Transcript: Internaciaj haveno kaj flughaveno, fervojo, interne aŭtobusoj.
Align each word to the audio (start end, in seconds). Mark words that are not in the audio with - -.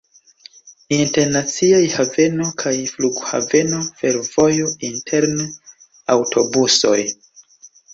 Internaciaj 0.95 1.81
haveno 1.97 2.49
kaj 2.63 2.75
flughaveno, 2.95 3.85
fervojo, 4.03 4.75
interne 4.93 5.51
aŭtobusoj. 6.21 7.01